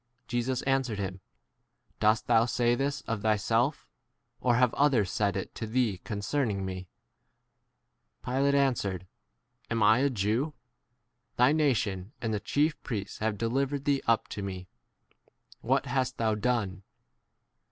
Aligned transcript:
Jesus 0.27 0.63
answered 0.63 0.97
him, 0.97 1.21
Dost 1.99 2.25
thou' 2.25 2.45
say 2.45 2.73
this 2.73 3.01
of 3.01 3.21
thyself, 3.21 3.87
or 4.39 4.55
have 4.55 4.73
others 4.73 5.11
said 5.11 5.37
it 5.37 5.53
to 5.53 5.67
thee 5.67 5.99
con 5.99 6.21
35 6.21 6.21
cerning 6.57 6.63
me? 6.63 6.87
Pilate 8.25 8.55
answered, 8.55 9.05
Am 9.69 9.83
I 9.83 9.99
* 9.99 9.99
a 9.99 10.09
Jew? 10.09 10.55
Thy 11.37 11.51
nation 11.51 12.13
and 12.19 12.33
the 12.33 12.39
chief 12.39 12.81
priests 12.81 13.19
have 13.19 13.37
delivered 13.37 13.85
thee 13.85 14.01
up 14.07 14.27
to 14.29 14.41
me: 14.41 14.67
what 15.59 15.85
hast 15.85 16.17
thou 16.17 16.31
36 16.31 16.41
done 16.45 16.83